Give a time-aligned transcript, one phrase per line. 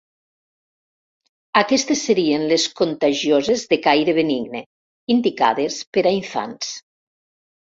[1.59, 4.63] Aquestes serien les contagioses de caire benigne,
[5.17, 6.75] indicades per a infants.